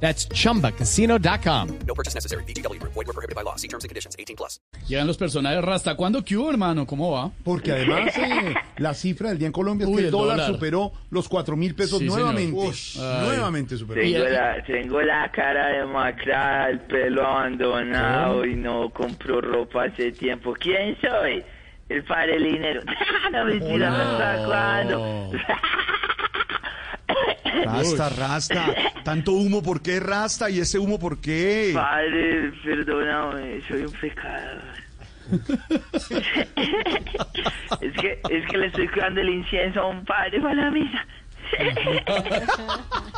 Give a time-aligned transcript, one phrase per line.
[0.00, 1.68] That's chumbacasino.com.
[1.86, 2.44] No purchase necessary.
[2.44, 2.78] BGW.
[2.82, 3.56] Void were prohibited by law.
[3.56, 4.14] See terms and conditions.
[4.18, 4.60] 18 plus.
[4.88, 5.96] Llegan los personajes Rasta.
[5.96, 6.86] ¿Cuándo qué hubo, hermano?
[6.86, 7.30] ¿Cómo va?
[7.42, 10.36] Porque además eh, la cifra del día en Colombia es Uy, que el el dólar,
[10.36, 10.52] dólar.
[10.54, 12.60] superó los 4 mil pesos Sí, nuevamente.
[13.00, 13.26] Ay.
[13.26, 14.00] Nuevamente superó.
[14.02, 20.52] Tengo la, tengo la cara demacrada, el pelo abandonado y no compro ropa hace tiempo.
[20.58, 21.42] ¿Quién soy?
[21.88, 22.82] El padre Linero.
[23.32, 25.30] no mentira, no está cuando.
[27.64, 28.74] Rasta, rasta.
[29.04, 30.50] Tanto humo, ¿por qué rasta?
[30.50, 31.72] ¿Y ese humo por qué?
[31.74, 34.62] padre, perdóname, soy un pecador.
[37.80, 41.04] es que es que le estoy cuidando el incienso a un padre para la misa.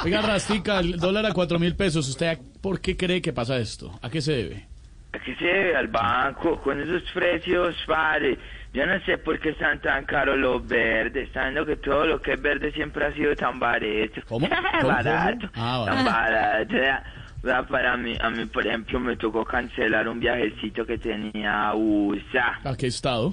[0.05, 2.08] Oiga, Rastica, el dólar a cuatro mil pesos.
[2.08, 3.98] ¿Usted por qué cree que pasa esto?
[4.02, 4.67] ¿A qué se debe?
[5.12, 8.39] ¿A qué se debe al banco con esos precios, padre?
[8.75, 12.34] Yo no sé por qué están tan caros los verdes, sabiendo que todo lo que
[12.34, 14.20] es verde siempre ha sido tan barato.
[14.29, 14.47] ¿Cómo?
[14.83, 15.48] Barato.
[15.55, 16.75] Ah, Tan barato.
[16.75, 17.03] Vea,
[17.42, 21.75] vea, para mí, a mí, por ejemplo, me tocó cancelar un viajecito que tenía a
[21.75, 22.61] USA.
[22.62, 23.33] ¿A qué estado?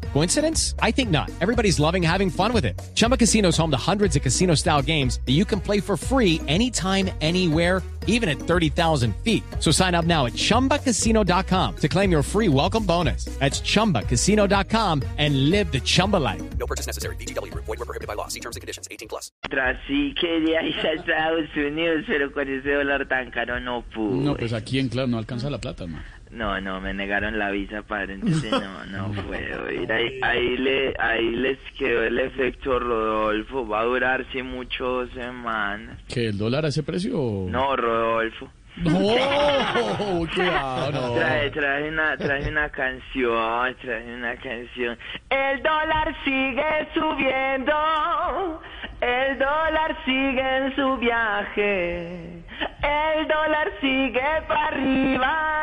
[0.13, 0.75] Coincidence?
[0.81, 1.29] I think not.
[1.41, 2.79] Everybody's loving having fun with it.
[2.95, 5.97] Chumba Casino is home to hundreds of casino style games that you can play for
[5.97, 9.43] free anytime, anywhere, even at 30,000 feet.
[9.59, 13.25] So sign up now at chumbacasino.com to claim your free welcome bonus.
[13.39, 16.41] That's chumbacasino.com and live the Chumba life.
[16.57, 17.15] No purchase necessary.
[17.17, 17.53] BGW.
[17.53, 18.27] Void were prohibited by law.
[18.27, 18.87] See terms and conditions.
[18.91, 19.31] 18 plus.
[19.49, 24.23] Tras sí quería ir a Estados Unidos, pero con ese dólar tan caro no pude.
[24.23, 26.03] No, pues aquí en claro no alcanza la plata, hermano.
[26.31, 29.91] No, no, me negaron la visa, padre, entonces no, no puedo ir.
[29.91, 35.97] Ahí, ahí, le, ahí les quedó el efecto Rodolfo, va a durar sí muchas semanas.
[36.07, 37.11] ¿Que el dólar a ese precio?
[37.49, 38.49] No, Rodolfo.
[38.77, 38.89] No,
[40.33, 41.13] cuidado, no.
[41.15, 44.97] Traje, traje, una, traje una canción, traje una canción.
[45.29, 48.61] El dólar sigue subiendo,
[49.01, 52.43] el dólar sigue en su viaje,
[52.81, 55.60] el dólar sigue para arriba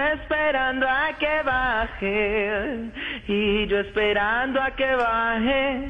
[0.00, 2.90] esperando a que baje,
[3.26, 5.86] y yo esperando a que baje.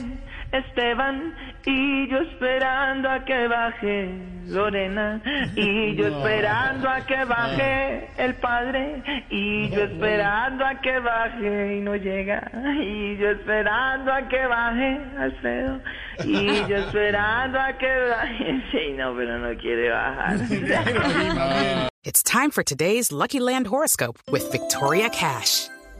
[0.52, 1.34] Esteban
[1.66, 4.08] y yo esperando a que baje
[4.46, 5.20] Lorena
[5.54, 11.80] y yo esperando a que baje el padre y yo esperando a que baje y
[11.80, 12.50] no llega
[12.80, 15.80] y yo esperando a que baje Alfredo
[16.24, 18.62] y yo esperando a que baje.
[18.72, 20.36] Sí no pero no quiere bajar.
[22.04, 25.68] It's time for today's Lucky Land horoscope with Victoria Cash.